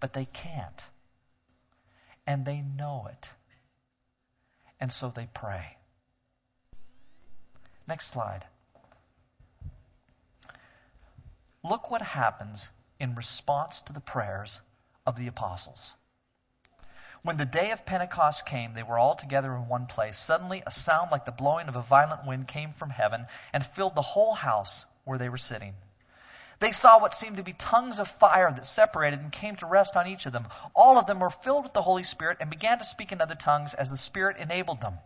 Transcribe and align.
but 0.00 0.12
they 0.12 0.24
can't. 0.24 0.84
And 2.26 2.44
they 2.44 2.60
know 2.60 3.08
it. 3.10 3.30
And 4.80 4.92
so 4.92 5.10
they 5.10 5.28
pray. 5.32 5.76
Next 7.86 8.06
slide. 8.06 8.44
Look 11.62 11.90
what 11.90 12.02
happens 12.02 12.68
in 12.98 13.14
response 13.14 13.82
to 13.82 13.92
the 13.92 14.00
prayers 14.00 14.60
of 15.06 15.16
the 15.16 15.26
apostles. 15.26 15.94
When 17.22 17.36
the 17.36 17.44
day 17.44 17.70
of 17.72 17.84
Pentecost 17.84 18.46
came, 18.46 18.72
they 18.72 18.82
were 18.82 18.98
all 18.98 19.14
together 19.14 19.54
in 19.54 19.68
one 19.68 19.86
place. 19.86 20.18
Suddenly, 20.18 20.62
a 20.66 20.70
sound 20.70 21.10
like 21.10 21.26
the 21.26 21.32
blowing 21.32 21.68
of 21.68 21.76
a 21.76 21.82
violent 21.82 22.26
wind 22.26 22.48
came 22.48 22.72
from 22.72 22.88
heaven 22.88 23.26
and 23.52 23.64
filled 23.64 23.94
the 23.94 24.00
whole 24.00 24.32
house 24.32 24.86
where 25.04 25.18
they 25.18 25.28
were 25.28 25.36
sitting. 25.36 25.74
They 26.60 26.72
saw 26.72 27.00
what 27.00 27.14
seemed 27.14 27.38
to 27.38 27.42
be 27.42 27.54
tongues 27.54 27.98
of 28.00 28.08
fire 28.08 28.52
that 28.52 28.66
separated 28.66 29.20
and 29.20 29.32
came 29.32 29.56
to 29.56 29.66
rest 29.66 29.96
on 29.96 30.06
each 30.06 30.26
of 30.26 30.32
them. 30.32 30.46
All 30.74 30.98
of 30.98 31.06
them 31.06 31.20
were 31.20 31.30
filled 31.30 31.64
with 31.64 31.72
the 31.72 31.82
Holy 31.82 32.04
Spirit 32.04 32.36
and 32.40 32.50
began 32.50 32.78
to 32.78 32.84
speak 32.84 33.12
in 33.12 33.22
other 33.22 33.34
tongues 33.34 33.72
as 33.72 33.90
the 33.90 33.96
Spirit 33.96 34.36
enabled 34.36 34.82
them. 34.82 34.98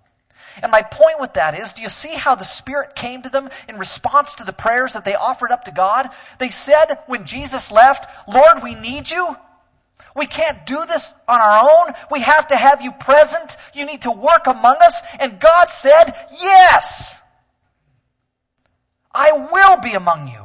And 0.60 0.72
my 0.72 0.82
point 0.82 1.20
with 1.20 1.34
that 1.34 1.58
is, 1.58 1.72
do 1.72 1.82
you 1.82 1.88
see 1.88 2.12
how 2.12 2.34
the 2.34 2.44
Spirit 2.44 2.96
came 2.96 3.22
to 3.22 3.28
them 3.28 3.50
in 3.68 3.78
response 3.78 4.34
to 4.34 4.44
the 4.44 4.52
prayers 4.52 4.94
that 4.94 5.04
they 5.04 5.14
offered 5.14 5.52
up 5.52 5.64
to 5.64 5.70
God? 5.70 6.10
They 6.38 6.50
said 6.50 6.98
when 7.06 7.24
Jesus 7.24 7.70
left, 7.70 8.10
Lord, 8.28 8.62
we 8.62 8.74
need 8.74 9.08
you. 9.08 9.36
We 10.16 10.26
can't 10.26 10.66
do 10.66 10.84
this 10.86 11.14
on 11.26 11.40
our 11.40 11.70
own. 11.70 11.94
We 12.10 12.20
have 12.20 12.48
to 12.48 12.56
have 12.56 12.82
you 12.82 12.92
present. 12.92 13.56
You 13.74 13.86
need 13.86 14.02
to 14.02 14.12
work 14.12 14.46
among 14.46 14.76
us. 14.80 15.02
And 15.18 15.40
God 15.40 15.70
said, 15.70 16.14
Yes! 16.40 17.20
I 19.12 19.48
will 19.52 19.80
be 19.80 19.92
among 19.92 20.28
you. 20.28 20.43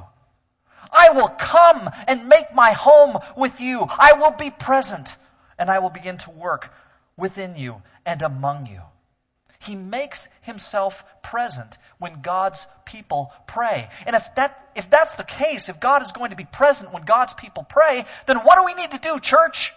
I 0.92 1.10
will 1.10 1.30
come 1.30 1.90
and 2.08 2.28
make 2.28 2.54
my 2.54 2.72
home 2.72 3.18
with 3.36 3.62
you. 3.62 3.82
I 3.82 4.14
will 4.14 4.32
be 4.32 4.50
present 4.50 5.18
and 5.58 5.70
I 5.70 5.80
will 5.80 5.90
begin 5.90 6.18
to 6.20 6.32
work 6.32 6.74
within 7.18 7.56
you 7.56 7.82
and 8.06 8.22
among 8.22 8.66
you. 8.68 8.82
He 9.60 9.76
makes 9.76 10.30
himself 10.42 11.04
present 11.22 11.78
when 11.98 12.22
God's 12.22 12.66
people 12.86 13.34
pray. 13.46 13.90
And 14.06 14.16
if 14.16 14.34
that 14.36 14.70
if 14.74 14.90
that's 14.90 15.16
the 15.16 15.26
case, 15.26 15.68
if 15.68 15.82
God 15.82 16.02
is 16.02 16.14
going 16.14 16.30
to 16.30 16.38
be 16.38 16.46
present 16.46 16.94
when 16.94 17.04
God's 17.04 17.34
people 17.34 17.64
pray, 17.64 18.06
then 18.26 18.38
what 18.38 18.58
do 18.58 18.64
we 18.64 18.74
need 18.74 18.92
to 18.92 19.00
do, 19.00 19.20
church? 19.20 19.74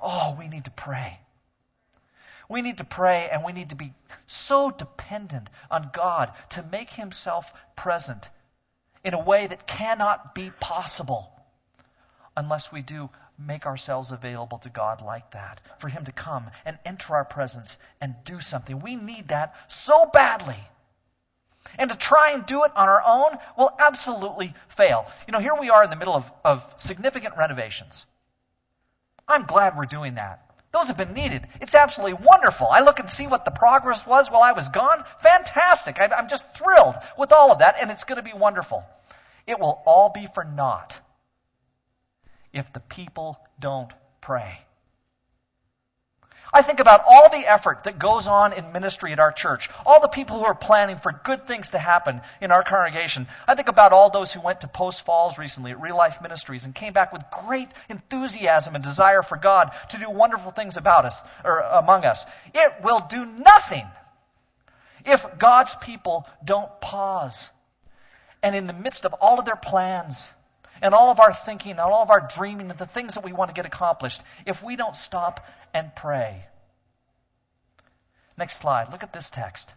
Oh, 0.00 0.36
we 0.38 0.46
need 0.46 0.66
to 0.66 0.70
pray. 0.70 1.18
We 2.48 2.62
need 2.62 2.78
to 2.78 2.84
pray 2.84 3.28
and 3.32 3.42
we 3.42 3.52
need 3.52 3.70
to 3.70 3.76
be 3.76 3.92
so 4.26 4.70
dependent 4.70 5.50
on 5.70 5.90
God 5.92 6.32
to 6.50 6.62
make 6.62 6.90
himself 6.90 7.52
present 7.74 8.28
in 9.04 9.14
a 9.14 9.22
way 9.22 9.46
that 9.46 9.66
cannot 9.66 10.34
be 10.34 10.50
possible 10.60 11.30
unless 12.36 12.72
we 12.72 12.82
do 12.82 13.10
make 13.38 13.66
ourselves 13.66 14.12
available 14.12 14.58
to 14.58 14.68
God 14.68 15.02
like 15.02 15.32
that, 15.32 15.60
for 15.78 15.88
Him 15.88 16.04
to 16.04 16.12
come 16.12 16.50
and 16.64 16.78
enter 16.84 17.14
our 17.14 17.24
presence 17.24 17.78
and 18.00 18.14
do 18.24 18.40
something. 18.40 18.80
We 18.80 18.96
need 18.96 19.28
that 19.28 19.54
so 19.68 20.06
badly. 20.06 20.56
And 21.78 21.90
to 21.90 21.96
try 21.96 22.32
and 22.32 22.44
do 22.46 22.64
it 22.64 22.72
on 22.76 22.88
our 22.88 23.02
own 23.06 23.38
will 23.56 23.74
absolutely 23.78 24.54
fail. 24.68 25.06
You 25.26 25.32
know, 25.32 25.38
here 25.38 25.54
we 25.54 25.70
are 25.70 25.82
in 25.82 25.90
the 25.90 25.96
middle 25.96 26.14
of, 26.14 26.30
of 26.44 26.74
significant 26.76 27.36
renovations. 27.36 28.06
I'm 29.26 29.44
glad 29.44 29.76
we're 29.76 29.84
doing 29.84 30.14
that. 30.14 30.43
Those 30.74 30.88
have 30.88 30.96
been 30.96 31.14
needed. 31.14 31.46
It's 31.60 31.76
absolutely 31.76 32.18
wonderful. 32.20 32.66
I 32.66 32.80
look 32.80 32.98
and 32.98 33.08
see 33.08 33.28
what 33.28 33.44
the 33.44 33.52
progress 33.52 34.04
was 34.04 34.28
while 34.28 34.42
I 34.42 34.50
was 34.50 34.68
gone. 34.70 35.04
Fantastic. 35.20 35.98
I'm 36.00 36.26
just 36.26 36.52
thrilled 36.52 36.96
with 37.16 37.30
all 37.30 37.52
of 37.52 37.60
that, 37.60 37.76
and 37.80 37.92
it's 37.92 38.02
going 38.02 38.16
to 38.16 38.28
be 38.28 38.36
wonderful. 38.36 38.84
It 39.46 39.60
will 39.60 39.80
all 39.86 40.08
be 40.08 40.26
for 40.26 40.42
naught 40.42 41.00
if 42.52 42.72
the 42.72 42.80
people 42.80 43.38
don't 43.60 43.92
pray. 44.20 44.63
I 46.54 46.62
think 46.62 46.78
about 46.78 47.02
all 47.04 47.28
the 47.30 47.50
effort 47.50 47.82
that 47.82 47.98
goes 47.98 48.28
on 48.28 48.52
in 48.52 48.70
ministry 48.70 49.10
at 49.10 49.18
our 49.18 49.32
church, 49.32 49.68
all 49.84 50.00
the 50.00 50.06
people 50.06 50.38
who 50.38 50.44
are 50.44 50.54
planning 50.54 50.98
for 50.98 51.10
good 51.10 51.48
things 51.48 51.70
to 51.70 51.80
happen 51.80 52.20
in 52.40 52.52
our 52.52 52.62
congregation. 52.62 53.26
I 53.48 53.56
think 53.56 53.66
about 53.66 53.92
all 53.92 54.08
those 54.08 54.32
who 54.32 54.40
went 54.40 54.60
to 54.60 54.68
Post 54.68 55.04
Falls 55.04 55.36
recently 55.36 55.72
at 55.72 55.80
Real 55.80 55.96
Life 55.96 56.22
Ministries 56.22 56.64
and 56.64 56.72
came 56.72 56.92
back 56.92 57.12
with 57.12 57.24
great 57.44 57.68
enthusiasm 57.88 58.76
and 58.76 58.84
desire 58.84 59.22
for 59.22 59.36
God 59.36 59.72
to 59.90 59.98
do 59.98 60.08
wonderful 60.08 60.52
things 60.52 60.76
about 60.76 61.04
us 61.04 61.20
or 61.44 61.58
among 61.58 62.04
us. 62.04 62.24
It 62.54 62.72
will 62.84 63.00
do 63.00 63.26
nothing 63.26 63.86
if 65.04 65.26
God's 65.36 65.74
people 65.74 66.24
don't 66.44 66.70
pause. 66.80 67.50
And 68.44 68.54
in 68.54 68.68
the 68.68 68.72
midst 68.72 69.04
of 69.04 69.12
all 69.14 69.40
of 69.40 69.44
their 69.44 69.56
plans, 69.56 70.32
and 70.82 70.94
all 70.94 71.10
of 71.10 71.18
our 71.18 71.32
thinking 71.32 71.72
and 71.72 71.80
all 71.80 72.02
of 72.02 72.10
our 72.10 72.28
dreaming 72.36 72.70
and 72.70 72.78
the 72.78 72.86
things 72.86 73.14
that 73.14 73.24
we 73.24 73.32
want 73.32 73.48
to 73.48 73.54
get 73.54 73.64
accomplished 73.64 74.22
if 74.44 74.62
we 74.62 74.76
don't 74.76 74.96
stop 74.96 75.46
and 75.72 75.94
pray. 75.94 76.44
Next 78.36 78.58
slide. 78.58 78.90
Look 78.90 79.02
at 79.02 79.12
this 79.12 79.30
text. 79.30 79.72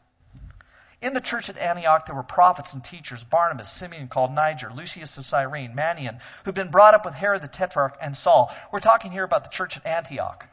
In 0.99 1.13
the 1.13 1.21
church 1.21 1.49
at 1.49 1.59
Antioch, 1.59 2.07
there 2.07 2.15
were 2.15 2.23
prophets 2.23 2.73
and 2.73 2.83
teachers 2.83 3.23
Barnabas, 3.23 3.69
Simeon 3.69 4.07
called 4.07 4.31
Niger, 4.31 4.71
Lucius 4.73 5.15
of 5.19 5.27
Cyrene, 5.27 5.75
Manaen, 5.75 6.19
who'd 6.43 6.55
been 6.55 6.71
brought 6.71 6.95
up 6.95 7.05
with 7.05 7.13
Herod 7.13 7.43
the 7.43 7.47
Tetrarch, 7.47 7.95
and 8.01 8.17
Saul. 8.17 8.51
We're 8.71 8.79
talking 8.79 9.11
here 9.11 9.23
about 9.23 9.43
the 9.43 9.51
church 9.51 9.77
at 9.77 9.85
Antioch. 9.85 10.47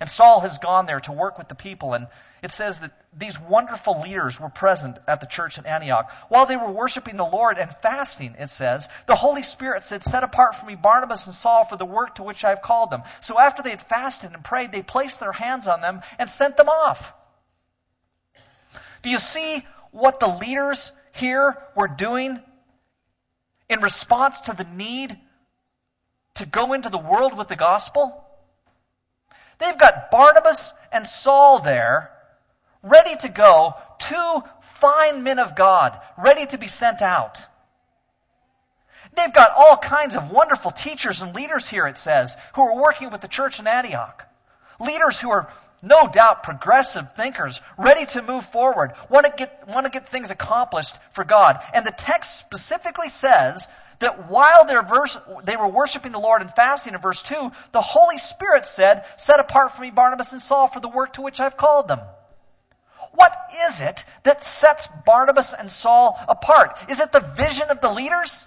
And 0.00 0.10
Saul 0.10 0.40
has 0.40 0.58
gone 0.58 0.86
there 0.86 0.98
to 1.00 1.12
work 1.12 1.38
with 1.38 1.48
the 1.48 1.54
people, 1.54 1.94
and 1.94 2.08
it 2.42 2.50
says 2.50 2.80
that 2.80 2.90
these 3.16 3.40
wonderful 3.40 4.02
leaders 4.02 4.38
were 4.40 4.50
present 4.50 4.98
at 5.06 5.20
the 5.20 5.26
church 5.26 5.56
at 5.58 5.66
Antioch. 5.66 6.10
While 6.28 6.46
they 6.46 6.56
were 6.56 6.70
worshiping 6.70 7.16
the 7.16 7.24
Lord 7.24 7.56
and 7.56 7.74
fasting, 7.76 8.34
it 8.38 8.50
says, 8.50 8.88
the 9.06 9.14
Holy 9.14 9.44
Spirit 9.44 9.84
said, 9.84 10.02
Set 10.02 10.24
apart 10.24 10.56
for 10.56 10.66
me 10.66 10.74
Barnabas 10.74 11.26
and 11.26 11.34
Saul 11.34 11.64
for 11.64 11.76
the 11.76 11.86
work 11.86 12.16
to 12.16 12.24
which 12.24 12.44
I 12.44 12.50
have 12.50 12.60
called 12.60 12.90
them. 12.90 13.04
So 13.20 13.38
after 13.38 13.62
they 13.62 13.70
had 13.70 13.80
fasted 13.80 14.32
and 14.32 14.44
prayed, 14.44 14.72
they 14.72 14.82
placed 14.82 15.20
their 15.20 15.32
hands 15.32 15.68
on 15.68 15.80
them 15.80 16.02
and 16.18 16.28
sent 16.28 16.56
them 16.56 16.68
off. 16.68 17.14
Do 19.06 19.12
you 19.12 19.20
see 19.20 19.64
what 19.92 20.18
the 20.18 20.26
leaders 20.26 20.90
here 21.12 21.56
were 21.76 21.86
doing 21.86 22.42
in 23.68 23.80
response 23.80 24.40
to 24.40 24.52
the 24.52 24.64
need 24.64 25.16
to 26.34 26.44
go 26.44 26.72
into 26.72 26.88
the 26.88 26.98
world 26.98 27.38
with 27.38 27.46
the 27.46 27.54
gospel? 27.54 28.26
They've 29.58 29.78
got 29.78 30.10
Barnabas 30.10 30.74
and 30.90 31.06
Saul 31.06 31.60
there 31.60 32.10
ready 32.82 33.14
to 33.18 33.28
go, 33.28 33.74
two 33.98 34.42
fine 34.62 35.22
men 35.22 35.38
of 35.38 35.54
God, 35.54 35.96
ready 36.18 36.44
to 36.46 36.58
be 36.58 36.66
sent 36.66 37.00
out. 37.00 37.46
They've 39.16 39.32
got 39.32 39.52
all 39.52 39.76
kinds 39.76 40.16
of 40.16 40.32
wonderful 40.32 40.72
teachers 40.72 41.22
and 41.22 41.32
leaders 41.32 41.68
here, 41.68 41.86
it 41.86 41.96
says, 41.96 42.36
who 42.56 42.62
are 42.62 42.82
working 42.82 43.12
with 43.12 43.20
the 43.20 43.28
church 43.28 43.60
in 43.60 43.68
Antioch. 43.68 44.26
Leaders 44.80 45.20
who 45.20 45.30
are 45.30 45.48
no 45.82 46.08
doubt 46.08 46.42
progressive 46.42 47.14
thinkers, 47.14 47.60
ready 47.76 48.06
to 48.06 48.22
move 48.22 48.44
forward, 48.46 48.92
want 49.08 49.26
to 49.26 49.32
get, 49.36 49.68
want 49.68 49.84
to 49.86 49.90
get 49.90 50.08
things 50.08 50.30
accomplished 50.30 50.96
for 51.12 51.24
God. 51.24 51.60
And 51.74 51.84
the 51.84 51.92
text 51.92 52.38
specifically 52.38 53.08
says 53.08 53.68
that 53.98 54.30
while 54.30 54.64
verse, 54.82 55.18
they 55.44 55.56
were 55.56 55.68
worshiping 55.68 56.12
the 56.12 56.18
Lord 56.18 56.42
and 56.42 56.50
fasting 56.50 56.94
in 56.94 57.00
verse 57.00 57.22
2, 57.22 57.50
the 57.72 57.80
Holy 57.80 58.18
Spirit 58.18 58.66
said, 58.66 59.04
Set 59.16 59.40
apart 59.40 59.72
for 59.72 59.82
me 59.82 59.90
Barnabas 59.90 60.32
and 60.32 60.42
Saul 60.42 60.66
for 60.66 60.80
the 60.80 60.88
work 60.88 61.14
to 61.14 61.22
which 61.22 61.40
I've 61.40 61.56
called 61.56 61.88
them. 61.88 62.00
What 63.12 63.34
is 63.68 63.80
it 63.80 64.04
that 64.24 64.44
sets 64.44 64.88
Barnabas 65.06 65.54
and 65.54 65.70
Saul 65.70 66.20
apart? 66.28 66.78
Is 66.88 67.00
it 67.00 67.12
the 67.12 67.20
vision 67.20 67.68
of 67.70 67.80
the 67.80 67.90
leaders? 67.90 68.46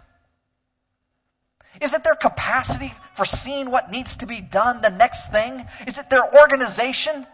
Is 1.81 1.93
it 1.93 2.03
their 2.03 2.15
capacity 2.15 2.93
for 3.15 3.25
seeing 3.25 3.71
what 3.71 3.91
needs 3.91 4.17
to 4.17 4.25
be 4.25 4.41
done, 4.41 4.81
the 4.81 4.89
next 4.89 5.31
thing? 5.31 5.65
Is 5.87 5.97
it 5.97 6.09
their 6.09 6.23
organization? 6.41 7.25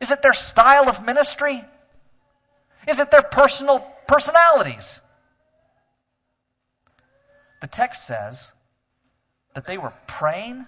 Is 0.00 0.10
it 0.10 0.22
their 0.22 0.32
style 0.32 0.88
of 0.88 1.04
ministry? 1.04 1.64
Is 2.88 2.98
it 2.98 3.10
their 3.10 3.22
personal 3.22 3.80
personalities? 4.08 5.00
The 7.60 7.68
text 7.68 8.04
says 8.04 8.52
that 9.54 9.66
they 9.66 9.78
were 9.78 9.92
praying 10.06 10.66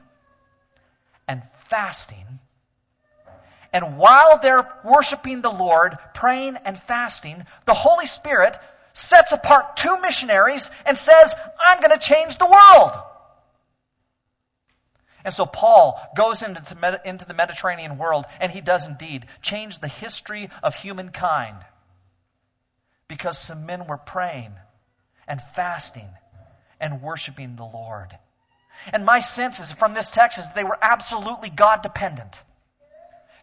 and 1.26 1.42
fasting 1.58 2.38
and 3.74 3.98
while 3.98 4.38
they're 4.38 4.72
worshiping 4.84 5.42
the 5.42 5.50
Lord, 5.50 5.98
praying 6.14 6.56
and 6.64 6.78
fasting, 6.78 7.44
the 7.64 7.74
Holy 7.74 8.06
Spirit 8.06 8.56
sets 8.94 9.32
apart 9.32 9.76
two 9.76 10.00
missionaries 10.00 10.70
and 10.86 10.96
says, 10.96 11.34
I'm 11.60 11.80
going 11.80 11.90
to 11.90 11.98
change 11.98 12.38
the 12.38 12.46
world. 12.46 12.92
And 15.24 15.34
so 15.34 15.46
Paul 15.46 16.00
goes 16.16 16.42
into 16.42 16.62
the, 16.62 17.00
into 17.04 17.24
the 17.24 17.34
Mediterranean 17.34 17.98
world, 17.98 18.24
and 18.40 18.52
he 18.52 18.60
does 18.60 18.86
indeed 18.86 19.26
change 19.42 19.80
the 19.80 19.88
history 19.88 20.50
of 20.62 20.74
humankind. 20.74 21.56
Because 23.08 23.38
some 23.38 23.66
men 23.66 23.86
were 23.86 23.98
praying 23.98 24.52
and 25.26 25.40
fasting 25.54 26.08
and 26.80 27.02
worshiping 27.02 27.56
the 27.56 27.64
Lord. 27.64 28.16
And 28.92 29.04
my 29.04 29.20
sense 29.20 29.60
is 29.60 29.72
from 29.72 29.94
this 29.94 30.10
text 30.10 30.38
is 30.38 30.46
that 30.46 30.54
they 30.54 30.64
were 30.64 30.78
absolutely 30.80 31.50
God 31.50 31.82
dependent 31.82 32.42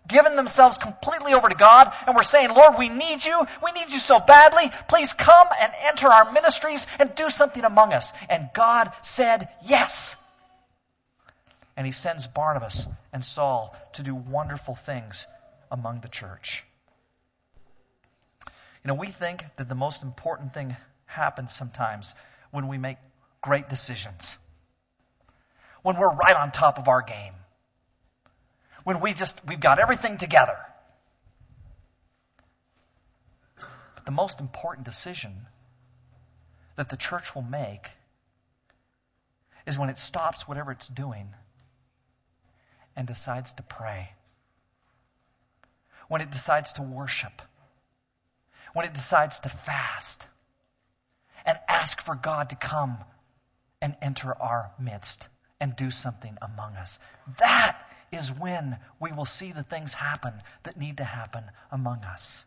given 0.07 0.36
themselves 0.36 0.77
completely 0.77 1.33
over 1.33 1.48
to 1.48 1.56
God, 1.56 1.92
and 2.06 2.15
we're 2.15 2.24
saying, 2.24 2.50
Lord, 2.53 2.75
we 2.77 2.89
need 2.89 3.24
you. 3.24 3.45
We 3.63 3.71
need 3.71 3.92
you 3.92 4.00
so 4.00 4.19
badly. 4.19 4.71
Please 4.88 5.13
come 5.13 5.48
and 5.62 5.71
enter 5.86 6.07
our 6.07 6.31
ministries 6.31 6.88
and 7.00 7.13
do 7.15 7.30
something 7.30 7.63
among 7.63 7.94
us. 7.94 8.13
And 8.30 8.50
God 8.53 8.92
said, 9.03 9.50
Yes. 9.65 10.18
and 11.77 11.86
he 11.86 11.92
sends 11.92 12.27
Barnabas 12.27 12.88
and 13.13 13.24
Saul 13.24 13.75
to 13.94 14.03
do 14.03 14.13
wonderful 14.13 14.75
things 14.75 15.27
among 15.71 16.01
the 16.01 16.09
church. 16.09 16.63
You 18.83 18.88
know, 18.88 18.95
we 18.95 19.07
think 19.07 19.44
that 19.57 19.69
the 19.69 19.75
most 19.75 20.03
important 20.03 20.53
thing 20.53 20.75
happens 21.06 21.53
sometimes 21.53 22.15
when 22.51 22.68
we 22.68 22.77
make 22.77 22.98
great 23.42 23.69
decisions, 23.69 24.38
when 25.83 25.98
we're 25.98 26.13
right 26.13 26.36
on 26.36 26.51
top 26.51 26.80
of 26.80 26.88
our 26.88 27.01
game, 27.01 27.33
when 28.83 28.99
we 28.99 29.13
just, 29.13 29.39
we've 29.47 29.59
got 29.59 29.79
everything 29.79 30.17
together. 30.17 30.57
But 33.95 34.05
the 34.05 34.11
most 34.11 34.39
important 34.39 34.85
decision 34.85 35.45
that 36.75 36.89
the 36.89 36.97
church 36.97 37.35
will 37.35 37.43
make 37.43 37.89
is 39.65 39.77
when 39.77 39.89
it 39.89 39.99
stops 39.99 40.47
whatever 40.47 40.71
it's 40.71 40.87
doing 40.87 41.29
and 42.95 43.07
decides 43.07 43.53
to 43.53 43.63
pray. 43.63 44.11
When 46.07 46.21
it 46.21 46.31
decides 46.31 46.73
to 46.73 46.81
worship. 46.81 47.41
When 48.73 48.85
it 48.85 48.93
decides 48.93 49.39
to 49.41 49.49
fast 49.49 50.25
and 51.45 51.57
ask 51.67 52.01
for 52.01 52.15
God 52.15 52.49
to 52.49 52.55
come 52.55 52.97
and 53.81 53.95
enter 54.01 54.33
our 54.39 54.71
midst 54.79 55.27
and 55.59 55.75
do 55.75 55.89
something 55.89 56.37
among 56.41 56.75
us. 56.75 56.99
That 57.39 57.80
is 58.11 58.31
when 58.31 58.77
we 58.99 59.11
will 59.11 59.25
see 59.25 59.51
the 59.51 59.63
things 59.63 59.93
happen 59.93 60.33
that 60.63 60.77
need 60.77 60.97
to 60.97 61.03
happen 61.03 61.43
among 61.71 62.03
us. 62.03 62.45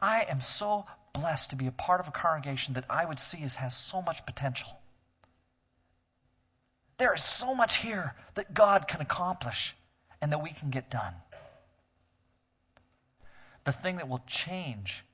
I 0.00 0.22
am 0.24 0.40
so 0.40 0.86
blessed 1.14 1.50
to 1.50 1.56
be 1.56 1.66
a 1.66 1.72
part 1.72 2.00
of 2.00 2.08
a 2.08 2.12
congregation 2.12 2.74
that 2.74 2.84
I 2.90 3.04
would 3.04 3.18
see 3.18 3.42
as 3.42 3.54
has 3.56 3.74
so 3.74 4.02
much 4.02 4.26
potential. 4.26 4.68
There 6.98 7.14
is 7.14 7.24
so 7.24 7.54
much 7.54 7.76
here 7.76 8.14
that 8.34 8.52
God 8.52 8.86
can 8.86 9.00
accomplish 9.00 9.74
and 10.20 10.32
that 10.32 10.42
we 10.42 10.50
can 10.50 10.70
get 10.70 10.90
done. 10.90 11.14
The 13.64 13.72
thing 13.72 13.96
that 13.96 14.08
will 14.08 14.22
change 14.26 15.04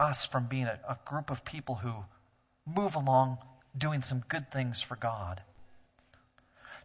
us 0.00 0.26
from 0.26 0.46
being 0.46 0.64
a, 0.66 0.78
a 0.88 0.98
group 1.04 1.30
of 1.30 1.44
people 1.44 1.76
who 1.76 1.94
move 2.66 2.96
along 2.96 3.38
doing 3.78 4.02
some 4.02 4.24
good 4.28 4.50
things 4.50 4.82
for 4.82 4.96
God 4.96 5.40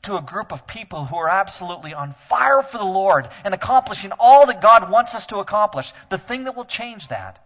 to 0.04 0.18
a 0.18 0.22
group 0.22 0.52
of 0.52 0.66
people 0.66 1.06
who 1.06 1.16
are 1.18 1.30
absolutely 1.30 1.94
on 1.94 2.12
fire 2.12 2.64
for 2.64 2.78
the 2.78 2.84
Lord 2.84 3.30
and 3.44 3.54
accomplishing 3.54 4.12
all 4.20 4.48
that 4.48 4.62
God 4.62 4.90
wants 4.90 5.16
us 5.16 5.28
to 5.28 5.38
accomplish, 5.38 5.94
the 6.10 6.18
thing 6.18 6.46
that 6.46 6.56
will 6.56 6.66
change 6.66 7.10
that 7.10 7.44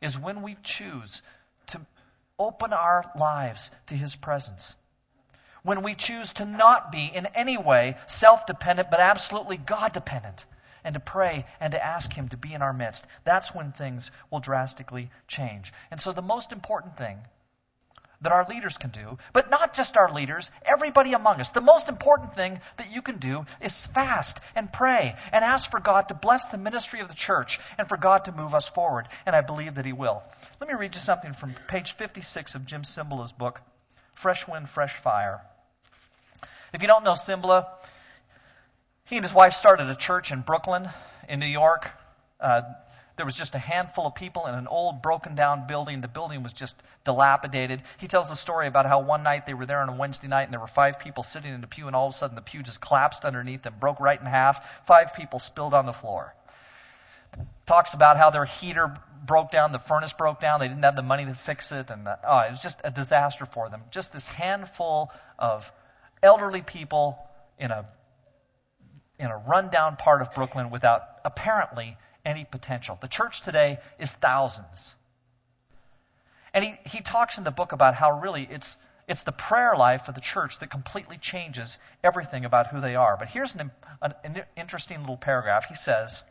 is 0.00 0.18
when 0.18 0.42
we 0.42 0.56
choose 0.62 1.22
to 1.68 1.80
open 2.38 2.72
our 2.72 3.10
lives 3.18 3.70
to 3.88 3.94
His 3.94 4.16
presence. 4.16 4.76
When 5.62 5.82
we 5.82 5.94
choose 5.94 6.32
to 6.34 6.44
not 6.44 6.92
be 6.92 7.06
in 7.06 7.26
any 7.26 7.58
way 7.58 7.96
self 8.06 8.46
dependent, 8.46 8.90
but 8.90 9.00
absolutely 9.00 9.56
God 9.58 9.92
dependent, 9.92 10.46
and 10.84 10.94
to 10.94 11.00
pray 11.00 11.44
and 11.60 11.72
to 11.72 11.84
ask 11.84 12.12
Him 12.12 12.28
to 12.30 12.36
be 12.36 12.54
in 12.54 12.62
our 12.62 12.72
midst, 12.72 13.06
that's 13.24 13.54
when 13.54 13.72
things 13.72 14.10
will 14.30 14.40
drastically 14.40 15.10
change. 15.26 15.72
And 15.90 16.00
so, 16.00 16.12
the 16.12 16.22
most 16.22 16.52
important 16.52 16.96
thing 16.96 17.18
that 18.20 18.32
our 18.32 18.46
leaders 18.48 18.76
can 18.76 18.90
do, 18.90 19.18
but 19.32 19.50
not 19.50 19.74
just 19.74 19.96
our 19.96 20.12
leaders, 20.12 20.50
everybody 20.64 21.12
among 21.12 21.40
us. 21.40 21.50
The 21.50 21.60
most 21.60 21.88
important 21.88 22.34
thing 22.34 22.60
that 22.76 22.92
you 22.92 23.00
can 23.00 23.18
do 23.18 23.46
is 23.60 23.86
fast 23.86 24.40
and 24.54 24.72
pray 24.72 25.14
and 25.32 25.44
ask 25.44 25.70
for 25.70 25.80
God 25.80 26.08
to 26.08 26.14
bless 26.14 26.48
the 26.48 26.58
ministry 26.58 27.00
of 27.00 27.08
the 27.08 27.14
church 27.14 27.60
and 27.78 27.88
for 27.88 27.96
God 27.96 28.24
to 28.24 28.32
move 28.32 28.54
us 28.54 28.68
forward. 28.68 29.08
And 29.24 29.36
I 29.36 29.40
believe 29.40 29.76
that 29.76 29.86
He 29.86 29.92
will. 29.92 30.22
Let 30.60 30.68
me 30.68 30.74
read 30.74 30.94
you 30.94 31.00
something 31.00 31.32
from 31.32 31.54
page 31.68 31.92
56 31.92 32.54
of 32.54 32.66
Jim 32.66 32.82
Cymbala's 32.82 33.32
book, 33.32 33.60
Fresh 34.14 34.48
Wind, 34.48 34.68
Fresh 34.68 34.96
Fire. 34.96 35.40
If 36.72 36.82
you 36.82 36.88
don't 36.88 37.04
know 37.04 37.12
Cymbala, 37.12 37.66
he 39.04 39.16
and 39.16 39.24
his 39.24 39.32
wife 39.32 39.54
started 39.54 39.88
a 39.88 39.94
church 39.94 40.32
in 40.32 40.42
Brooklyn, 40.42 40.88
in 41.28 41.40
New 41.40 41.46
York. 41.46 41.90
Uh, 42.40 42.62
there 43.18 43.26
was 43.26 43.34
just 43.34 43.54
a 43.54 43.58
handful 43.58 44.06
of 44.06 44.14
people 44.14 44.46
in 44.46 44.54
an 44.54 44.66
old, 44.66 45.02
broken 45.02 45.34
down 45.34 45.66
building. 45.66 46.00
The 46.00 46.08
building 46.08 46.42
was 46.42 46.52
just 46.52 46.80
dilapidated. 47.04 47.82
He 47.98 48.06
tells 48.06 48.30
the 48.30 48.36
story 48.36 48.68
about 48.68 48.86
how 48.86 49.00
one 49.00 49.22
night 49.22 49.44
they 49.44 49.54
were 49.54 49.66
there 49.66 49.80
on 49.80 49.88
a 49.88 49.94
Wednesday 49.94 50.28
night 50.28 50.44
and 50.44 50.52
there 50.52 50.60
were 50.60 50.66
five 50.66 51.00
people 51.00 51.22
sitting 51.22 51.52
in 51.52 51.60
the 51.60 51.66
pew, 51.66 51.88
and 51.88 51.94
all 51.94 52.06
of 52.06 52.14
a 52.14 52.16
sudden 52.16 52.36
the 52.36 52.42
pew 52.42 52.62
just 52.62 52.80
collapsed 52.80 53.24
underneath 53.24 53.62
them, 53.62 53.74
broke 53.78 54.00
right 54.00 54.18
in 54.18 54.24
half. 54.24 54.64
Five 54.86 55.14
people 55.14 55.38
spilled 55.38 55.74
on 55.74 55.84
the 55.84 55.92
floor. 55.92 56.34
Talks 57.66 57.92
about 57.92 58.16
how 58.16 58.30
their 58.30 58.46
heater 58.46 58.96
broke 59.26 59.50
down, 59.50 59.72
the 59.72 59.78
furnace 59.78 60.12
broke 60.12 60.40
down, 60.40 60.60
they 60.60 60.68
didn't 60.68 60.84
have 60.84 60.96
the 60.96 61.02
money 61.02 61.26
to 61.26 61.34
fix 61.34 61.72
it, 61.72 61.90
and 61.90 62.06
the, 62.06 62.18
oh, 62.26 62.38
it 62.38 62.52
was 62.52 62.62
just 62.62 62.80
a 62.84 62.90
disaster 62.90 63.44
for 63.44 63.68
them. 63.68 63.82
Just 63.90 64.12
this 64.12 64.26
handful 64.26 65.10
of 65.38 65.70
elderly 66.22 66.62
people 66.62 67.18
in 67.58 67.70
a 67.70 67.86
in 69.18 69.26
a 69.26 69.36
rundown 69.36 69.96
part 69.96 70.22
of 70.22 70.32
Brooklyn 70.32 70.70
without 70.70 71.02
apparently 71.24 71.96
any 72.24 72.44
potential. 72.44 72.98
The 73.00 73.08
church 73.08 73.42
today 73.42 73.78
is 73.98 74.12
thousands. 74.12 74.94
And 76.52 76.64
he, 76.64 76.74
he 76.86 77.00
talks 77.00 77.38
in 77.38 77.44
the 77.44 77.50
book 77.50 77.72
about 77.72 77.94
how 77.94 78.20
really 78.20 78.48
it's, 78.50 78.76
it's 79.06 79.22
the 79.22 79.32
prayer 79.32 79.74
life 79.76 80.08
of 80.08 80.14
the 80.14 80.20
church 80.20 80.58
that 80.58 80.70
completely 80.70 81.18
changes 81.18 81.78
everything 82.02 82.44
about 82.44 82.68
who 82.68 82.80
they 82.80 82.96
are. 82.96 83.16
But 83.16 83.28
here's 83.28 83.54
an, 83.54 83.70
an, 84.02 84.14
an 84.24 84.42
interesting 84.56 85.00
little 85.00 85.16
paragraph. 85.16 85.66
He 85.66 85.74
says, 85.74 86.22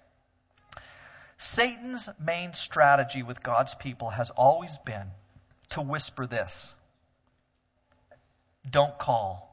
Satan's 1.38 2.10
main 2.20 2.54
strategy 2.54 3.24
with 3.24 3.44
God's 3.44 3.76
people 3.76 4.10
has 4.10 4.32
always 4.32 4.78
been 4.80 5.08
to 5.70 5.82
whisper 5.82 6.26
this 6.26 6.74
Don't 8.70 8.98
call. 8.98 9.44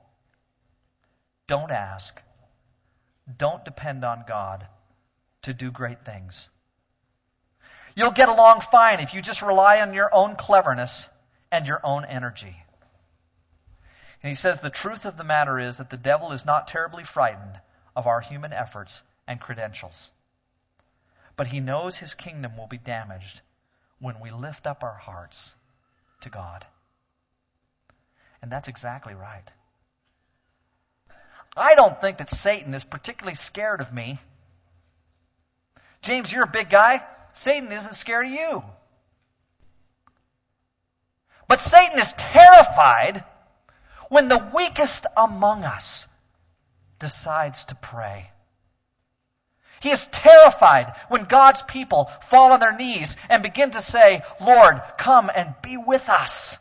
Don't 1.47 1.71
ask. 1.71 2.23
Don't 3.39 3.65
depend 3.65 4.05
on 4.05 4.25
God 4.27 4.67
to 5.45 5.55
do 5.55 5.71
great 5.71 6.05
things. 6.05 6.49
You'll 7.95 8.11
get 8.11 8.29
along 8.29 8.63
fine 8.63 9.01
if 9.01 9.15
you 9.15 9.23
just 9.23 9.43
rely 9.43 9.81
on 9.81 9.95
your 9.95 10.13
own 10.13 10.37
cleverness 10.37 11.09
and 11.53 11.67
your 11.67 11.81
own 11.85 12.05
energy. 12.05 12.57
And 14.23 14.29
he 14.29 14.35
says 14.35 14.61
the 14.61 14.71
truth 14.71 15.05
of 15.05 15.17
the 15.17 15.25
matter 15.25 15.59
is 15.59 15.77
that 15.77 15.91
the 15.91 15.97
devil 15.97 16.33
is 16.33 16.45
not 16.45 16.67
terribly 16.67 17.05
frightened 17.05 17.61
of 17.95 18.07
our 18.07 18.21
human 18.21 18.53
efforts 18.53 19.03
and 19.29 19.41
credentials. 19.41 20.11
But 21.37 21.49
he 21.49 21.61
knows 21.61 21.97
his 21.97 22.15
kingdom 22.15 22.57
will 22.57 22.67
be 22.67 22.79
damaged 22.79 23.41
when 23.99 24.21
we 24.21 24.31
lift 24.31 24.67
up 24.67 24.83
our 24.83 24.97
hearts 24.97 25.55
to 26.23 26.31
God. 26.31 26.67
And 28.43 28.51
that's 28.51 28.69
exactly 28.69 29.15
right. 29.15 29.51
I 31.57 31.75
don't 31.77 32.01
think 32.01 32.19
that 32.19 32.31
Satan 32.31 32.75
is 32.75 32.83
particularly 32.83 33.37
scared 33.37 33.81
of 33.81 33.93
me 33.93 34.19
James, 36.05 36.31
you're 36.31 36.45
a 36.45 36.49
big 36.49 36.69
guy. 36.69 37.03
Satan 37.33 37.73
isn't 37.73 37.95
scared 37.95 38.27
of 38.27 38.33
you. 38.33 38.63
But 41.49 41.63
Satan 41.63 41.99
is 41.99 42.13
terrified 42.13 43.25
when 44.11 44.29
the 44.29 44.51
weakest 44.55 45.07
among 45.17 45.65
us 45.65 46.07
decides 46.99 47.65
to 47.67 47.75
pray. 47.75 48.31
He 49.81 49.91
is 49.91 50.07
terrified 50.07 50.95
when 51.09 51.25
God's 51.25 51.63
people 51.63 52.11
fall 52.23 52.53
on 52.53 52.61
their 52.61 52.77
knees 52.77 53.17
and 53.31 53.43
begin 53.43 53.71
to 53.71 53.81
say, 53.81 54.23
Lord, 54.43 54.83
come 54.99 55.31
and 55.35 55.55
be 55.63 55.79
with 55.79 56.11
us. 56.11 56.59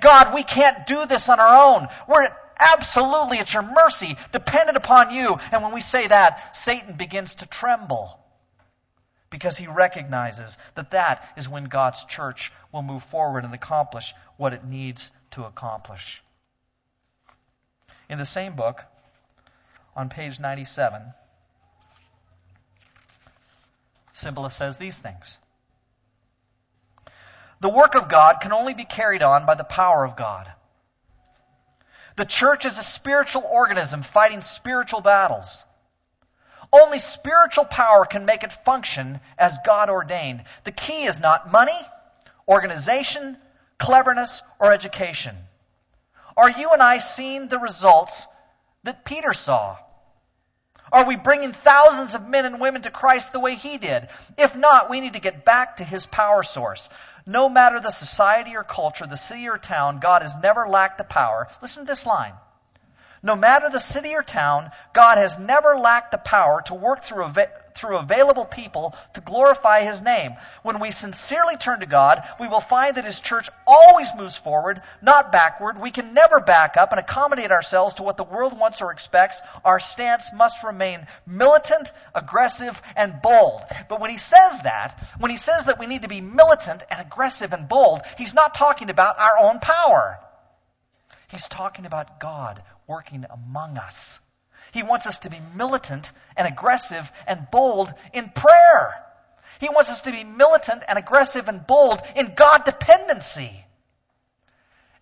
God, 0.00 0.32
we 0.32 0.44
can't 0.44 0.86
do 0.86 1.06
this 1.06 1.28
on 1.28 1.40
our 1.40 1.74
own. 1.74 1.88
We're 2.06 2.28
absolutely 2.58 3.38
at 3.38 3.52
your 3.52 3.62
mercy, 3.62 4.16
dependent 4.32 4.76
upon 4.76 5.10
you. 5.10 5.38
And 5.52 5.62
when 5.62 5.72
we 5.72 5.80
say 5.80 6.06
that, 6.06 6.56
Satan 6.56 6.96
begins 6.96 7.36
to 7.36 7.46
tremble 7.46 8.20
because 9.30 9.58
he 9.58 9.66
recognizes 9.66 10.56
that 10.74 10.92
that 10.92 11.28
is 11.36 11.48
when 11.48 11.64
God's 11.64 12.04
church 12.04 12.52
will 12.72 12.82
move 12.82 13.02
forward 13.02 13.44
and 13.44 13.54
accomplish 13.54 14.14
what 14.36 14.52
it 14.52 14.64
needs 14.64 15.10
to 15.32 15.44
accomplish. 15.44 16.22
In 18.08 18.18
the 18.18 18.24
same 18.24 18.54
book, 18.54 18.82
on 19.96 20.08
page 20.08 20.38
97, 20.38 21.02
Cymbala 24.14 24.52
says 24.52 24.76
these 24.76 24.96
things. 24.96 25.38
The 27.60 27.68
work 27.68 27.94
of 27.94 28.08
God 28.08 28.40
can 28.40 28.52
only 28.52 28.74
be 28.74 28.84
carried 28.84 29.22
on 29.22 29.46
by 29.46 29.54
the 29.54 29.64
power 29.64 30.04
of 30.04 30.16
God. 30.16 30.50
The 32.16 32.24
church 32.24 32.64
is 32.64 32.78
a 32.78 32.82
spiritual 32.82 33.44
organism 33.44 34.02
fighting 34.02 34.40
spiritual 34.40 35.02
battles. 35.02 35.64
Only 36.72 36.98
spiritual 36.98 37.64
power 37.64 38.04
can 38.04 38.24
make 38.24 38.42
it 38.42 38.52
function 38.52 39.20
as 39.38 39.58
God 39.64 39.90
ordained. 39.90 40.44
The 40.64 40.72
key 40.72 41.04
is 41.04 41.20
not 41.20 41.52
money, 41.52 41.78
organization, 42.48 43.36
cleverness, 43.78 44.42
or 44.58 44.72
education. 44.72 45.36
Are 46.36 46.50
you 46.50 46.72
and 46.72 46.82
I 46.82 46.98
seeing 46.98 47.48
the 47.48 47.58
results 47.58 48.26
that 48.82 49.04
Peter 49.04 49.32
saw? 49.32 49.78
Are 50.92 51.04
we 51.04 51.16
bringing 51.16 51.52
thousands 51.52 52.14
of 52.14 52.28
men 52.28 52.44
and 52.44 52.60
women 52.60 52.82
to 52.82 52.90
Christ 52.90 53.32
the 53.32 53.40
way 53.40 53.54
he 53.54 53.78
did? 53.78 54.08
If 54.36 54.54
not, 54.54 54.88
we 54.88 55.00
need 55.00 55.14
to 55.14 55.20
get 55.20 55.44
back 55.44 55.76
to 55.76 55.84
his 55.84 56.06
power 56.06 56.42
source. 56.42 56.88
No 57.26 57.48
matter 57.48 57.80
the 57.80 57.90
society 57.90 58.54
or 58.54 58.62
culture, 58.62 59.06
the 59.06 59.16
city 59.16 59.48
or 59.48 59.56
town, 59.56 59.98
God 59.98 60.22
has 60.22 60.36
never 60.36 60.68
lacked 60.68 60.98
the 60.98 61.04
power. 61.04 61.48
Listen 61.60 61.84
to 61.84 61.86
this 61.86 62.06
line 62.06 62.34
No 63.22 63.34
matter 63.34 63.68
the 63.68 63.80
city 63.80 64.14
or 64.14 64.22
town, 64.22 64.70
God 64.92 65.18
has 65.18 65.38
never 65.38 65.76
lacked 65.76 66.12
the 66.12 66.18
power 66.18 66.62
to 66.66 66.74
work 66.74 67.02
through, 67.02 67.32
through 67.76 67.98
available 67.98 68.44
people 68.44 68.94
to 69.14 69.20
glorify 69.20 69.82
His 69.82 70.02
name. 70.02 70.32
When 70.62 70.80
we 70.80 70.90
sincerely 70.90 71.56
turn 71.56 71.80
to 71.80 71.86
God, 71.86 72.22
we 72.40 72.48
will 72.48 72.60
find 72.60 72.96
that 72.96 73.04
His 73.04 73.20
church 73.20 73.48
always 73.66 74.14
moves 74.16 74.36
forward, 74.36 74.82
not 75.02 75.32
backward. 75.32 75.80
We 75.80 75.90
can 75.90 76.14
never 76.14 76.40
back 76.40 76.76
up 76.76 76.90
and 76.90 77.00
accommodate 77.00 77.50
ourselves 77.50 77.94
to 77.94 78.02
what 78.02 78.16
the 78.16 78.24
world 78.24 78.58
wants 78.58 78.82
or 78.82 78.92
expects. 78.92 79.40
Our 79.64 79.80
stance 79.80 80.30
must 80.34 80.64
remain 80.64 81.06
militant, 81.26 81.92
aggressive, 82.14 82.80
and 82.96 83.20
bold. 83.22 83.62
But 83.88 84.00
when 84.00 84.10
He 84.10 84.18
says 84.18 84.62
that, 84.62 84.98
when 85.18 85.30
He 85.30 85.36
says 85.36 85.66
that 85.66 85.78
we 85.78 85.86
need 85.86 86.02
to 86.02 86.08
be 86.08 86.20
militant 86.20 86.82
and 86.90 87.00
aggressive 87.00 87.52
and 87.52 87.68
bold, 87.68 88.00
He's 88.18 88.34
not 88.34 88.54
talking 88.54 88.90
about 88.90 89.18
our 89.18 89.38
own 89.40 89.58
power. 89.60 90.18
He's 91.28 91.48
talking 91.48 91.86
about 91.86 92.20
God 92.20 92.62
working 92.86 93.24
among 93.30 93.78
us. 93.78 94.20
He 94.76 94.82
wants 94.82 95.06
us 95.06 95.20
to 95.20 95.30
be 95.30 95.40
militant 95.54 96.12
and 96.36 96.46
aggressive 96.46 97.10
and 97.26 97.50
bold 97.50 97.94
in 98.12 98.28
prayer. 98.28 98.94
He 99.58 99.70
wants 99.70 99.90
us 99.90 100.02
to 100.02 100.12
be 100.12 100.22
militant 100.22 100.82
and 100.86 100.98
aggressive 100.98 101.48
and 101.48 101.66
bold 101.66 102.02
in 102.14 102.34
God 102.36 102.66
dependency. 102.66 103.64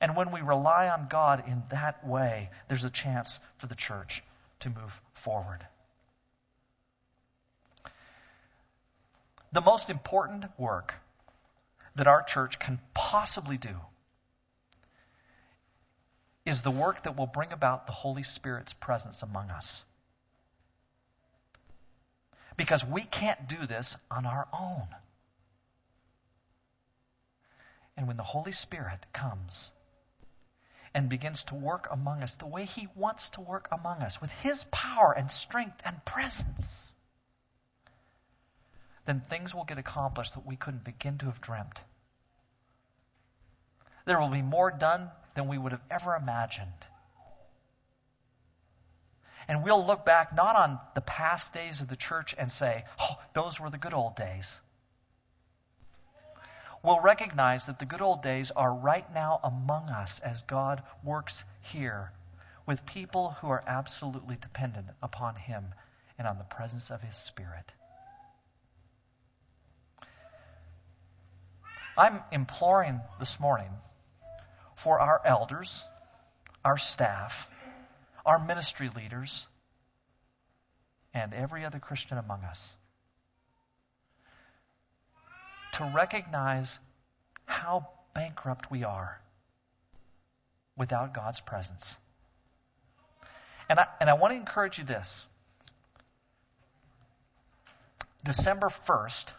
And 0.00 0.14
when 0.14 0.31
we 0.31 0.43
rely 0.43 0.90
on 0.90 1.09
God 1.11 1.43
in 1.49 1.64
that 1.71 2.07
way, 2.07 2.50
there's 2.69 2.85
a 2.85 2.90
chance 2.90 3.40
for 3.57 3.66
the 3.66 3.75
church 3.75 4.23
to 4.61 4.71
move 4.71 5.02
forward. 5.12 5.66
The 9.50 9.61
most 9.61 9.90
important 9.90 10.45
work 10.57 10.95
that 11.97 12.07
our 12.07 12.23
church 12.23 12.61
can 12.61 12.78
possibly 12.95 13.59
do 13.59 13.75
is 16.54 16.62
the 16.62 16.70
work 16.70 17.02
that 17.02 17.16
will 17.16 17.26
bring 17.26 17.52
about 17.52 17.88
the 17.88 17.92
Holy 17.92 18.23
Spirit's 18.23 18.73
presence 18.73 19.25
among 19.25 19.50
us. 19.50 19.84
Because 22.56 22.84
we 22.84 23.02
can't 23.02 23.49
do 23.49 23.66
this 23.66 23.96
on 24.08 24.25
our 24.25 24.46
own. 24.52 24.87
And 27.96 28.06
when 28.06 28.16
the 28.16 28.23
Holy 28.23 28.52
Spirit 28.52 29.04
comes 29.12 29.73
and 30.94 31.08
begins 31.08 31.42
to 31.46 31.56
work 31.56 31.88
among 31.90 32.23
us 32.23 32.37
the 32.37 32.46
way 32.46 32.66
He 32.66 32.87
wants 32.94 33.30
to 33.30 33.40
work 33.40 33.66
among 33.73 34.02
us, 34.02 34.20
with 34.20 34.30
His 34.30 34.62
power 34.70 35.12
and 35.12 35.28
strength 35.28 35.82
and 35.84 36.04
presence, 36.04 36.92
then 39.06 39.20
things 39.23 39.52
will 39.52 39.64
get 39.64 39.78
accomplished 39.78 40.34
that 40.34 40.46
we 40.46 40.54
couldn't 40.54 40.84
begin 40.84 41.18
to 41.18 41.26
have 41.26 41.40
dreamt. 41.40 41.80
There 44.04 44.20
will 44.20 44.28
be 44.28 44.42
more 44.42 44.70
done 44.70 45.11
than 45.35 45.49
we 45.49 45.59
would 45.59 45.73
have 45.73 45.83
ever 45.91 46.14
imagined. 46.14 46.69
And 49.47 49.62
we'll 49.62 49.85
look 49.85 50.07
back 50.07 50.35
not 50.35 50.57
on 50.57 50.79
the 50.95 51.00
past 51.00 51.53
days 51.53 51.81
of 51.81 51.88
the 51.88 51.97
church 51.97 52.35
and 52.38 52.50
say, 52.50 52.85
oh, 52.99 53.17
those 53.35 53.61
were 53.61 53.71
the 53.71 53.79
good 53.79 53.93
old 53.93 54.17
days. 54.17 54.61
We'll 56.83 57.00
recognize 57.00 57.67
that 57.67 57.79
the 57.79 57.87
good 57.87 58.03
old 58.03 58.23
days 58.23 58.50
are 58.50 58.73
right 58.73 59.11
now 59.14 59.41
among 59.43 59.88
us 59.88 60.21
as 60.21 60.43
God 60.43 60.83
works 61.03 61.45
here 61.61 62.12
with 62.67 62.85
people 62.87 63.31
who 63.41 63.49
are 63.49 63.62
absolutely 63.67 64.37
dependent 64.37 64.88
upon 65.03 65.35
Him 65.35 65.64
and 66.19 66.29
on 66.29 66.38
the 66.38 66.45
presence 66.45 66.91
of 66.91 67.03
His 67.03 67.17
Spirit. 67.17 67.73
I'm 71.97 72.23
imploring 72.33 73.00
this 73.19 73.38
morning 73.38 73.71
for 74.76 75.00
our 75.00 75.21
elders, 75.25 75.85
our 76.64 76.78
staff, 76.78 77.49
our 78.26 78.38
ministry 78.38 78.90
leaders, 78.95 79.47
and 81.12 81.33
every 81.33 81.64
other 81.64 81.78
Christian 81.78 82.19
among 82.19 82.43
us 82.45 82.76
to 85.75 85.85
recognize 85.95 86.78
how 87.47 87.88
bankrupt 88.14 88.71
we 88.71 88.85
are 88.85 89.21
without 90.76 91.12
God's 91.14 91.40
presence. 91.40 91.97
And 93.69 93.81
I, 93.81 93.87
and 94.00 94.09
I 94.09 94.14
want 94.14 94.33
to 94.33 94.37
encourage 94.37 94.78
you 94.78 94.85
this 94.85 95.26
December 98.25 98.69
1st 98.69 99.33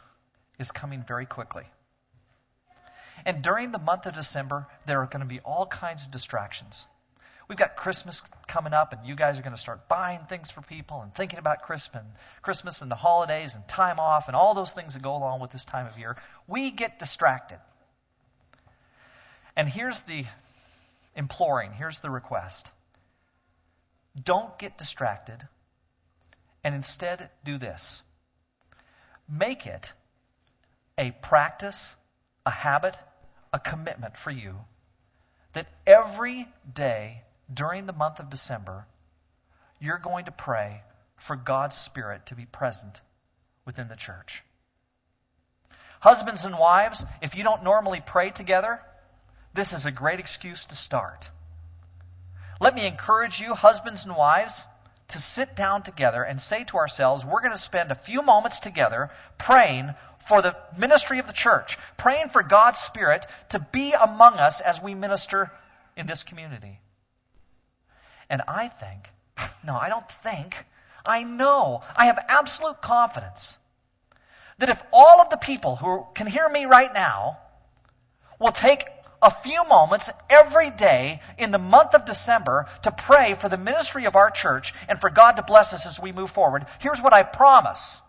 is 0.59 0.71
coming 0.71 1.03
very 1.07 1.25
quickly. 1.25 1.63
And 3.25 3.41
during 3.41 3.71
the 3.71 3.79
month 3.79 4.05
of 4.05 4.13
December, 4.13 4.67
there 4.85 5.01
are 5.01 5.07
going 5.07 5.21
to 5.21 5.25
be 5.25 5.39
all 5.39 5.65
kinds 5.65 6.03
of 6.03 6.11
distractions. 6.11 6.85
We've 7.47 7.57
got 7.57 7.75
Christmas 7.75 8.23
coming 8.47 8.73
up, 8.73 8.93
and 8.93 9.05
you 9.05 9.15
guys 9.15 9.37
are 9.37 9.43
going 9.43 9.55
to 9.55 9.61
start 9.61 9.87
buying 9.87 10.19
things 10.21 10.49
for 10.49 10.61
people 10.61 11.01
and 11.01 11.13
thinking 11.13 11.37
about 11.37 11.61
Christmas 11.61 12.03
and, 12.03 12.11
Christmas 12.41 12.81
and 12.81 12.89
the 12.89 12.95
holidays 12.95 13.53
and 13.55 13.67
time 13.67 13.99
off 13.99 14.27
and 14.27 14.35
all 14.35 14.53
those 14.53 14.73
things 14.73 14.93
that 14.93 15.03
go 15.03 15.15
along 15.15 15.41
with 15.41 15.51
this 15.51 15.65
time 15.65 15.85
of 15.85 15.97
year. 15.97 16.17
We 16.47 16.71
get 16.71 16.97
distracted. 16.97 17.59
And 19.55 19.69
here's 19.69 20.01
the 20.01 20.25
imploring, 21.15 21.71
here's 21.71 21.99
the 21.99 22.09
request. 22.09 22.69
Don't 24.21 24.57
get 24.57 24.77
distracted, 24.77 25.39
and 26.63 26.73
instead 26.73 27.29
do 27.43 27.57
this. 27.57 28.01
Make 29.29 29.65
it 29.67 29.93
a 30.97 31.11
practice, 31.11 31.95
a 32.45 32.51
habit, 32.51 32.97
a 33.55 33.59
commitment 33.59 34.17
for 34.17 34.31
you 34.31 34.53
that 35.53 35.65
every 35.87 36.45
day 36.73 37.21
during 37.51 37.85
the 37.85 37.93
month 37.93 38.19
of 38.19 38.29
December, 38.29 38.85
you're 39.79 39.97
going 39.97 40.25
to 40.25 40.31
pray 40.31 40.81
for 41.15 41.37
God's 41.37 41.77
Spirit 41.77 42.25
to 42.25 42.35
be 42.35 42.45
present 42.45 42.99
within 43.65 43.87
the 43.87 43.95
church. 43.95 44.43
Husbands 46.01 46.43
and 46.43 46.59
wives, 46.59 47.05
if 47.21 47.37
you 47.37 47.43
don't 47.45 47.63
normally 47.63 48.01
pray 48.05 48.29
together, 48.29 48.81
this 49.53 49.71
is 49.71 49.85
a 49.85 49.91
great 49.91 50.19
excuse 50.19 50.65
to 50.65 50.75
start. 50.75 51.29
Let 52.59 52.75
me 52.75 52.85
encourage 52.85 53.39
you, 53.39 53.53
husbands 53.53 54.03
and 54.03 54.17
wives, 54.17 54.65
to 55.09 55.21
sit 55.21 55.55
down 55.55 55.83
together 55.83 56.23
and 56.23 56.41
say 56.41 56.65
to 56.65 56.77
ourselves, 56.77 57.25
we're 57.25 57.39
going 57.39 57.53
to 57.53 57.57
spend 57.57 57.91
a 57.91 57.95
few 57.95 58.21
moments 58.21 58.59
together 58.59 59.11
praying 59.37 59.93
for 60.27 60.41
the 60.41 60.55
ministry 60.77 61.19
of 61.19 61.27
the 61.27 61.33
church, 61.33 61.77
praying 61.97 62.29
for 62.29 62.43
God's 62.43 62.79
Spirit 62.79 63.25
to 63.49 63.59
be 63.59 63.93
among 63.93 64.35
us 64.35 64.61
as 64.61 64.81
we 64.81 64.95
minister 64.95 65.51
in 65.95 66.07
this 66.07 66.23
community. 66.23 66.79
And 68.29 68.41
I 68.47 68.67
think, 68.67 69.09
no, 69.63 69.75
I 69.75 69.89
don't 69.89 70.09
think, 70.09 70.55
I 71.05 71.23
know, 71.23 71.83
I 71.95 72.07
have 72.07 72.17
absolute 72.27 72.81
confidence 72.81 73.59
that 74.57 74.69
if 74.69 74.81
all 74.91 75.21
of 75.21 75.29
the 75.29 75.37
people 75.37 75.75
who 75.75 76.05
can 76.15 76.27
hear 76.27 76.47
me 76.47 76.65
right 76.65 76.93
now 76.93 77.37
will 78.39 78.51
take 78.51 78.85
a 79.21 79.31
few 79.31 79.63
moments 79.65 80.09
every 80.29 80.69
day 80.69 81.21
in 81.37 81.51
the 81.51 81.57
month 81.57 81.93
of 81.93 82.05
December 82.05 82.67
to 82.83 82.91
pray 82.91 83.33
for 83.33 83.49
the 83.49 83.57
ministry 83.57 84.05
of 84.05 84.15
our 84.15 84.29
church 84.29 84.73
and 84.87 84.99
for 84.99 85.09
God 85.09 85.33
to 85.33 85.43
bless 85.43 85.73
us 85.73 85.85
as 85.85 85.99
we 85.99 86.11
move 86.11 86.31
forward, 86.31 86.65
here's 86.79 87.01
what 87.01 87.13
I 87.13 87.23
promise. 87.23 88.01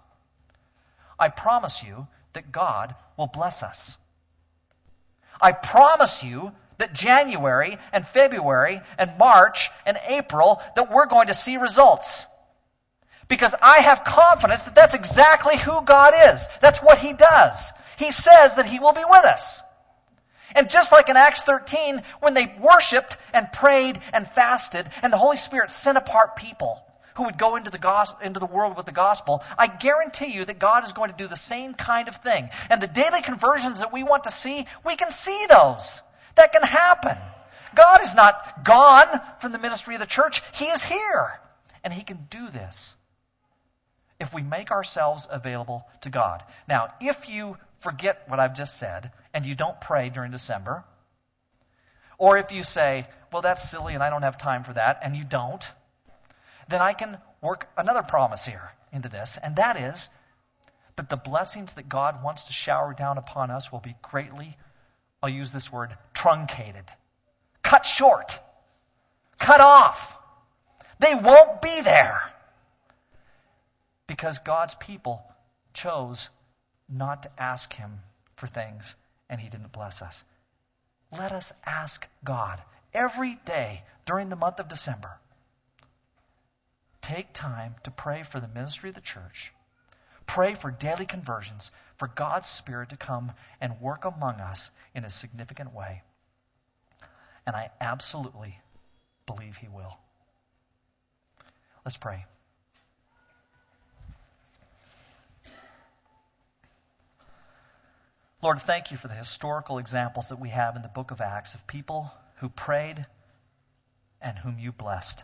I 1.18 1.28
promise 1.28 1.82
you 1.82 2.06
that 2.34 2.52
God 2.52 2.94
will 3.16 3.26
bless 3.26 3.62
us. 3.62 3.98
I 5.40 5.52
promise 5.52 6.22
you 6.22 6.52
that 6.78 6.92
January 6.92 7.78
and 7.92 8.06
February 8.06 8.80
and 8.98 9.18
March 9.18 9.70
and 9.84 9.98
April 10.06 10.62
that 10.74 10.90
we're 10.90 11.06
going 11.06 11.28
to 11.28 11.34
see 11.34 11.56
results. 11.56 12.26
Because 13.28 13.54
I 13.60 13.78
have 13.78 14.04
confidence 14.04 14.64
that 14.64 14.74
that's 14.74 14.94
exactly 14.94 15.56
who 15.56 15.82
God 15.82 16.14
is. 16.32 16.46
That's 16.60 16.80
what 16.80 16.98
He 16.98 17.12
does. 17.12 17.72
He 17.98 18.10
says 18.10 18.54
that 18.54 18.66
He 18.66 18.78
will 18.78 18.92
be 18.92 19.04
with 19.08 19.24
us. 19.24 19.62
And 20.54 20.70
just 20.70 20.92
like 20.92 21.08
in 21.08 21.16
Acts 21.16 21.42
13, 21.42 22.02
when 22.20 22.34
they 22.34 22.54
worshiped 22.60 23.16
and 23.32 23.50
prayed 23.52 24.00
and 24.12 24.28
fasted, 24.28 24.88
and 25.02 25.12
the 25.12 25.18
Holy 25.18 25.36
Spirit 25.36 25.70
sent 25.70 25.98
apart 25.98 26.36
people, 26.36 26.82
who 27.16 27.24
would 27.24 27.38
go 27.38 27.56
into 27.56 27.70
the, 27.70 28.14
into 28.22 28.40
the 28.40 28.46
world 28.46 28.76
with 28.76 28.86
the 28.86 28.92
gospel, 28.92 29.42
I 29.58 29.66
guarantee 29.66 30.32
you 30.32 30.44
that 30.44 30.58
God 30.58 30.84
is 30.84 30.92
going 30.92 31.10
to 31.10 31.16
do 31.16 31.28
the 31.28 31.36
same 31.36 31.74
kind 31.74 32.08
of 32.08 32.16
thing. 32.16 32.50
And 32.70 32.80
the 32.80 32.86
daily 32.86 33.22
conversions 33.22 33.80
that 33.80 33.92
we 33.92 34.04
want 34.04 34.24
to 34.24 34.30
see, 34.30 34.66
we 34.84 34.96
can 34.96 35.10
see 35.10 35.46
those. 35.48 36.02
That 36.36 36.52
can 36.52 36.62
happen. 36.62 37.16
God 37.74 38.02
is 38.02 38.14
not 38.14 38.64
gone 38.64 39.20
from 39.40 39.52
the 39.52 39.58
ministry 39.58 39.94
of 39.94 40.00
the 40.00 40.06
church. 40.06 40.42
He 40.54 40.66
is 40.66 40.84
here. 40.84 41.40
And 41.82 41.92
He 41.92 42.02
can 42.02 42.26
do 42.30 42.48
this 42.50 42.96
if 44.20 44.32
we 44.34 44.42
make 44.42 44.70
ourselves 44.70 45.26
available 45.30 45.86
to 46.02 46.10
God. 46.10 46.42
Now, 46.68 46.94
if 47.00 47.28
you 47.28 47.56
forget 47.80 48.24
what 48.28 48.40
I've 48.40 48.54
just 48.54 48.78
said 48.78 49.12
and 49.32 49.46
you 49.46 49.54
don't 49.54 49.80
pray 49.80 50.10
during 50.10 50.32
December, 50.32 50.84
or 52.18 52.38
if 52.38 52.52
you 52.52 52.62
say, 52.62 53.06
well, 53.32 53.42
that's 53.42 53.68
silly 53.68 53.94
and 53.94 54.02
I 54.02 54.10
don't 54.10 54.22
have 54.22 54.38
time 54.38 54.64
for 54.64 54.72
that, 54.72 55.00
and 55.02 55.14
you 55.14 55.24
don't, 55.24 55.70
then 56.68 56.82
I 56.82 56.92
can 56.92 57.18
work 57.40 57.68
another 57.76 58.02
promise 58.02 58.44
here 58.44 58.70
into 58.92 59.08
this, 59.08 59.38
and 59.42 59.56
that 59.56 59.78
is 59.78 60.08
that 60.96 61.08
the 61.08 61.16
blessings 61.16 61.74
that 61.74 61.88
God 61.88 62.22
wants 62.22 62.44
to 62.44 62.52
shower 62.52 62.94
down 62.94 63.18
upon 63.18 63.50
us 63.50 63.70
will 63.70 63.80
be 63.80 63.94
greatly, 64.02 64.56
I'll 65.22 65.28
use 65.28 65.52
this 65.52 65.70
word, 65.70 65.96
truncated, 66.14 66.84
cut 67.62 67.84
short, 67.84 68.40
cut 69.38 69.60
off. 69.60 70.16
They 70.98 71.14
won't 71.14 71.60
be 71.60 71.82
there. 71.82 72.32
Because 74.06 74.38
God's 74.38 74.74
people 74.74 75.22
chose 75.74 76.30
not 76.88 77.24
to 77.24 77.30
ask 77.42 77.72
Him 77.72 78.00
for 78.36 78.46
things, 78.46 78.94
and 79.28 79.40
He 79.40 79.48
didn't 79.48 79.72
bless 79.72 80.00
us. 80.00 80.24
Let 81.12 81.32
us 81.32 81.52
ask 81.64 82.06
God 82.24 82.60
every 82.94 83.34
day 83.44 83.82
during 84.06 84.28
the 84.28 84.36
month 84.36 84.60
of 84.60 84.68
December. 84.68 85.18
Take 87.06 87.32
time 87.32 87.76
to 87.84 87.92
pray 87.92 88.24
for 88.24 88.40
the 88.40 88.48
ministry 88.48 88.88
of 88.88 88.96
the 88.96 89.00
church. 89.00 89.52
Pray 90.26 90.54
for 90.54 90.72
daily 90.72 91.06
conversions, 91.06 91.70
for 91.98 92.08
God's 92.08 92.48
Spirit 92.48 92.88
to 92.88 92.96
come 92.96 93.30
and 93.60 93.80
work 93.80 94.04
among 94.04 94.40
us 94.40 94.72
in 94.92 95.04
a 95.04 95.10
significant 95.10 95.72
way. 95.72 96.02
And 97.46 97.54
I 97.54 97.70
absolutely 97.80 98.58
believe 99.24 99.56
He 99.56 99.68
will. 99.68 99.96
Let's 101.84 101.96
pray. 101.96 102.26
Lord, 108.42 108.60
thank 108.62 108.90
you 108.90 108.96
for 108.96 109.06
the 109.06 109.14
historical 109.14 109.78
examples 109.78 110.30
that 110.30 110.40
we 110.40 110.48
have 110.48 110.74
in 110.74 110.82
the 110.82 110.88
book 110.88 111.12
of 111.12 111.20
Acts 111.20 111.54
of 111.54 111.68
people 111.68 112.12
who 112.38 112.48
prayed 112.48 113.06
and 114.20 114.36
whom 114.36 114.58
you 114.58 114.72
blessed. 114.72 115.22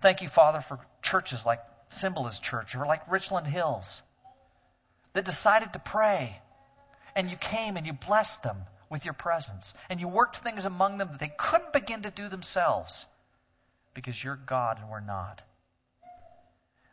Thank 0.00 0.22
you, 0.22 0.28
Father, 0.28 0.60
for 0.60 0.78
churches 1.02 1.44
like 1.44 1.60
Cymbala's 1.90 2.40
Church 2.40 2.76
or 2.76 2.86
like 2.86 3.10
Richland 3.10 3.46
Hills 3.46 4.02
that 5.12 5.24
decided 5.24 5.72
to 5.72 5.78
pray. 5.78 6.40
And 7.16 7.30
you 7.30 7.36
came 7.36 7.76
and 7.76 7.86
you 7.86 7.92
blessed 7.92 8.42
them 8.42 8.58
with 8.90 9.04
your 9.04 9.14
presence. 9.14 9.74
And 9.88 10.00
you 10.00 10.08
worked 10.08 10.36
things 10.36 10.64
among 10.64 10.98
them 10.98 11.08
that 11.10 11.20
they 11.20 11.32
couldn't 11.36 11.72
begin 11.72 12.02
to 12.02 12.10
do 12.10 12.28
themselves 12.28 13.06
because 13.94 14.22
you're 14.22 14.36
God 14.36 14.78
and 14.80 14.88
we're 14.88 15.00
not. 15.00 15.42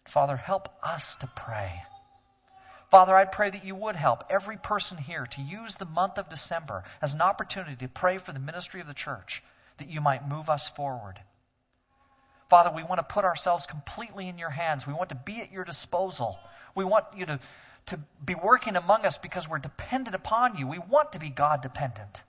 Father, 0.07 0.38
help 0.38 0.69
us 0.83 1.15
to 1.17 1.27
pray. 1.27 1.83
Father, 2.91 3.15
I 3.15 3.25
pray 3.25 3.50
that 3.50 3.65
you 3.65 3.75
would 3.75 3.95
help 3.95 4.24
every 4.29 4.57
person 4.57 4.97
here 4.97 5.25
to 5.25 5.41
use 5.41 5.75
the 5.75 5.85
month 5.85 6.17
of 6.17 6.29
December 6.29 6.83
as 7.01 7.13
an 7.13 7.21
opportunity 7.21 7.75
to 7.77 7.88
pray 7.88 8.19
for 8.19 8.31
the 8.31 8.39
ministry 8.39 8.81
of 8.81 8.88
the 8.88 8.93
church, 8.93 9.43
that 9.77 9.89
you 9.89 10.01
might 10.01 10.27
move 10.27 10.50
us 10.50 10.69
forward. 10.69 11.19
Father, 12.49 12.71
we 12.73 12.83
want 12.83 12.99
to 12.99 13.03
put 13.03 13.25
ourselves 13.25 13.65
completely 13.65 14.27
in 14.27 14.37
your 14.37 14.49
hands. 14.49 14.85
We 14.85 14.93
want 14.93 15.09
to 15.09 15.15
be 15.15 15.41
at 15.41 15.51
your 15.51 15.63
disposal. 15.63 16.39
We 16.75 16.85
want 16.85 17.05
you 17.15 17.25
to, 17.25 17.39
to 17.87 17.99
be 18.23 18.35
working 18.35 18.75
among 18.75 19.05
us 19.05 19.17
because 19.17 19.49
we're 19.49 19.59
dependent 19.59 20.15
upon 20.15 20.57
you. 20.57 20.67
We 20.67 20.79
want 20.79 21.13
to 21.13 21.19
be 21.19 21.29
God 21.29 21.61
dependent. 21.61 22.23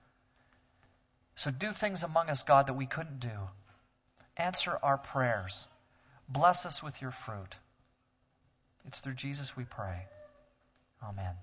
So 1.37 1.51
do 1.51 1.71
things 1.73 2.03
among 2.03 2.31
us, 2.31 2.43
God, 2.45 2.69
that 2.69 2.75
we 2.75 2.87
couldn't 2.87 3.21
do. 3.21 3.39
Answer 4.39 4.79
our 4.83 4.97
prayers. 4.97 5.69
Bless 6.29 6.65
us 6.65 6.83
with 6.83 7.01
your 7.03 7.11
fruit. 7.11 7.55
It's 8.87 9.01
through 9.01 9.15
Jesus 9.15 9.57
we 9.57 9.65
pray. 9.65 10.07
Amen. 11.03 11.35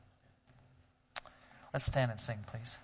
Let's 1.74 1.86
stand 1.86 2.12
and 2.12 2.20
sing, 2.20 2.44
please. 2.52 2.78